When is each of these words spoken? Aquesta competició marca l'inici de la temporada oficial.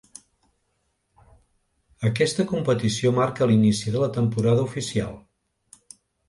Aquesta 2.09 2.45
competició 2.53 3.13
marca 3.19 3.49
l'inici 3.53 3.95
de 3.97 4.03
la 4.05 4.09
temporada 4.17 4.65
oficial. 4.71 5.15